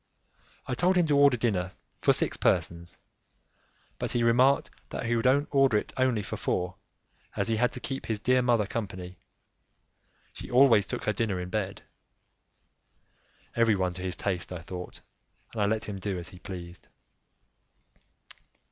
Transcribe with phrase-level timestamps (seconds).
[0.65, 2.97] I told him to order dinner for six persons,
[3.99, 6.75] but he remarked that he would order it only for four,
[7.35, 9.19] as he had to keep his dear mother company;
[10.33, 11.83] she always took her dinner in bed.
[13.55, 15.01] Everyone to his taste, I thought,
[15.53, 16.87] and I let him do as he pleased.